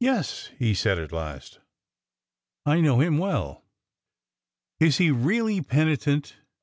"Yes," 0.00 0.46
he 0.58 0.72
said 0.72 0.98
at 0.98 1.12
last, 1.12 1.58
"I 2.64 2.80
know 2.80 3.02
him 3.02 3.18
well." 3.18 3.66
"Is 4.80 4.96
he 4.96 5.10
really 5.10 5.60
penitent?" 5.60 6.36